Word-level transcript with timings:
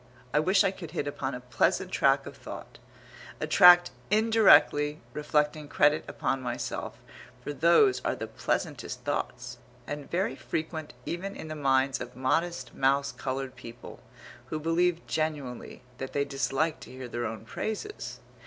I 0.33 0.39
wish 0.39 0.63
I 0.63 0.71
could 0.71 0.89
hit 0.97 1.05
upon 1.05 1.35
a 1.35 1.41
pleasant 1.41 1.91
track 1.91 2.25
of 2.25 2.35
thought, 2.35 2.79
a 3.39 3.45
track 3.45 3.85
indirectly 4.09 4.99
reflecting 5.13 5.67
credit 5.67 6.03
upon 6.07 6.41
myself, 6.41 6.97
for 7.43 7.53
those 7.53 8.01
are 8.03 8.15
the 8.15 8.25
pleasantest 8.25 9.01
thoughts, 9.01 9.59
and 9.85 10.09
very 10.09 10.35
frequent 10.35 10.93
even 11.05 11.35
in 11.35 11.49
the 11.49 11.55
minds 11.55 12.01
of 12.01 12.15
modest 12.15 12.73
mouse 12.73 13.11
coloured 13.11 13.55
people, 13.55 13.99
who 14.47 14.59
believe 14.59 15.05
genuinely 15.05 15.83
that 15.99 16.13
they 16.13 16.25
dislike 16.25 16.79
to 16.79 16.89
hear 16.91 17.07
their 17.07 17.27
own 17.27 17.45
praises. 17.45 18.19